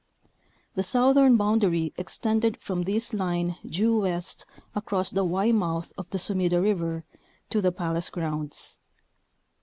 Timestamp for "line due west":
3.13-4.47